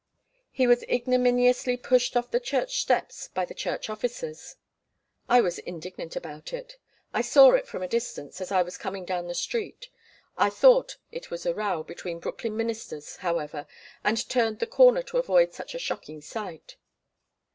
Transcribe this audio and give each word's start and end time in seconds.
He 0.49 0.65
was 0.65 0.81
ignominiously 0.89 1.77
pushed 1.77 2.17
off 2.17 2.31
the 2.31 2.39
church 2.39 2.81
steps 2.81 3.27
by 3.35 3.45
the 3.45 3.53
church 3.53 3.87
officers. 3.87 4.55
I 5.29 5.41
was 5.41 5.59
indignant 5.59 6.15
about 6.15 6.53
it. 6.53 6.77
(I 7.13 7.21
saw 7.21 7.51
it 7.51 7.67
from 7.67 7.83
a 7.83 7.87
distance, 7.87 8.41
as 8.41 8.51
I 8.51 8.63
was 8.63 8.79
coming 8.79 9.05
down 9.05 9.27
the 9.27 9.35
street.) 9.35 9.89
I 10.39 10.49
thought 10.49 10.97
it 11.11 11.29
was 11.29 11.45
a 11.45 11.53
row 11.53 11.83
between 11.83 12.17
Brooklyn 12.17 12.57
ministers, 12.57 13.17
however, 13.17 13.67
and 14.03 14.27
turned 14.27 14.57
the 14.57 14.65
corner 14.65 15.03
to 15.03 15.19
avoid 15.19 15.53
such 15.53 15.75
a 15.75 15.77
shocking 15.77 16.19
sight. 16.19 16.77